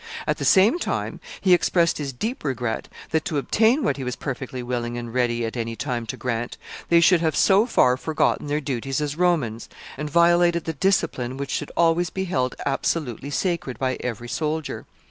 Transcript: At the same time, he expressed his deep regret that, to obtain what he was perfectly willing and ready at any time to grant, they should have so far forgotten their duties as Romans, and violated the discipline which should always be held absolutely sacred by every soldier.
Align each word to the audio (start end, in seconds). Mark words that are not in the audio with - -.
At 0.25 0.37
the 0.39 0.45
same 0.45 0.79
time, 0.79 1.19
he 1.41 1.53
expressed 1.53 1.99
his 1.99 2.11
deep 2.11 2.43
regret 2.43 2.87
that, 3.11 3.23
to 3.25 3.37
obtain 3.37 3.83
what 3.83 3.97
he 3.97 4.03
was 4.03 4.15
perfectly 4.15 4.63
willing 4.63 4.97
and 4.97 5.13
ready 5.13 5.45
at 5.45 5.55
any 5.55 5.75
time 5.75 6.07
to 6.07 6.17
grant, 6.17 6.57
they 6.89 6.99
should 6.99 7.21
have 7.21 7.35
so 7.35 7.67
far 7.67 7.97
forgotten 7.97 8.47
their 8.47 8.61
duties 8.61 8.99
as 8.99 9.15
Romans, 9.15 9.69
and 9.97 10.09
violated 10.09 10.63
the 10.65 10.73
discipline 10.73 11.37
which 11.37 11.51
should 11.51 11.71
always 11.77 12.09
be 12.09 12.23
held 12.25 12.55
absolutely 12.65 13.29
sacred 13.29 13.77
by 13.77 13.97
every 13.99 14.27
soldier. 14.27 14.87